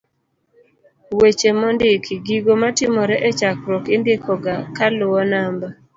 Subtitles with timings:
[1.07, 2.13] d-Weche mondiki.
[2.25, 5.67] gigo matimore e chokruok indiko ga kaluwo namba